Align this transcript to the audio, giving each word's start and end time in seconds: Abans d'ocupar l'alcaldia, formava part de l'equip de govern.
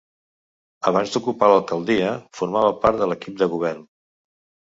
Abans 0.91 1.11
d'ocupar 1.15 1.49
l'alcaldia, 1.51 2.15
formava 2.39 2.71
part 2.85 2.99
de 3.03 3.09
l'equip 3.11 3.39
de 3.43 3.51
govern. 3.55 3.87